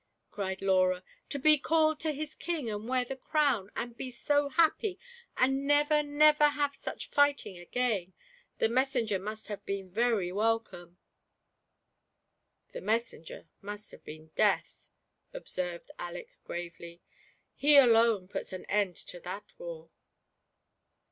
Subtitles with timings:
[0.31, 4.49] cried Laura," to be called to his King, and wear the crown, and be so
[4.49, 4.97] happy,
[5.37, 8.11] and never, never have such fighting again!
[8.57, 10.97] The messenger must have been very welcome.""
[12.73, 14.89] The messenger must have been Death,"
[15.35, 19.91] observed Aleck, gravely;*' he alone puts an end to that war."